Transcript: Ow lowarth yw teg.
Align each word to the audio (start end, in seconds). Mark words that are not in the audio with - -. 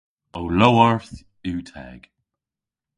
Ow 0.37 0.47
lowarth 0.59 1.15
yw 1.49 1.59
teg. 1.71 2.01